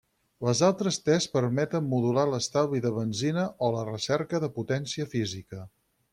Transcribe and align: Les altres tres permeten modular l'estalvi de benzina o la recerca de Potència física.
Les 0.45 0.59
altres 0.67 0.95
tres 1.09 1.27
permeten 1.35 1.85
modular 1.91 2.23
l'estalvi 2.31 2.81
de 2.87 2.93
benzina 2.97 3.45
o 3.67 3.71
la 3.77 3.85
recerca 3.93 4.43
de 4.47 4.53
Potència 4.59 5.11
física. 5.15 5.63